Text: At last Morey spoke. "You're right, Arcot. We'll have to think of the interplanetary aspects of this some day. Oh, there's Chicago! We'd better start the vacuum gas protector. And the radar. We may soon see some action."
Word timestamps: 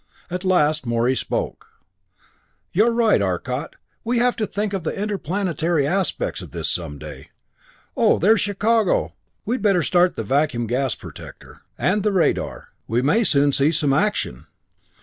At 0.31 0.43
last 0.43 0.83
Morey 0.83 1.15
spoke. 1.15 1.67
"You're 2.71 2.89
right, 2.91 3.21
Arcot. 3.21 3.75
We'll 4.03 4.17
have 4.17 4.35
to 4.37 4.47
think 4.47 4.73
of 4.73 4.83
the 4.83 4.99
interplanetary 4.99 5.85
aspects 5.85 6.41
of 6.41 6.49
this 6.49 6.67
some 6.67 6.97
day. 6.97 7.29
Oh, 7.95 8.17
there's 8.17 8.41
Chicago! 8.41 9.13
We'd 9.45 9.61
better 9.61 9.83
start 9.83 10.15
the 10.15 10.23
vacuum 10.23 10.65
gas 10.65 10.95
protector. 10.95 11.61
And 11.77 12.01
the 12.01 12.11
radar. 12.11 12.69
We 12.87 13.03
may 13.03 13.23
soon 13.23 13.51
see 13.51 13.71
some 13.71 13.93
action." 13.93 14.47